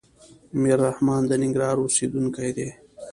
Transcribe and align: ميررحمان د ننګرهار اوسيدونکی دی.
ميررحمان 0.61 1.21
د 1.27 1.31
ننګرهار 1.41 1.77
اوسيدونکی 1.81 2.49
دی. 2.57 2.69